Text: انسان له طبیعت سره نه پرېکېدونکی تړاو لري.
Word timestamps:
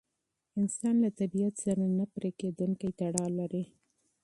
انسان 0.59 0.95
له 1.03 1.09
طبیعت 1.19 1.53
سره 1.65 1.83
نه 1.97 2.05
پرېکېدونکی 2.15 2.89
تړاو 2.99 3.29
لري. 3.39 3.63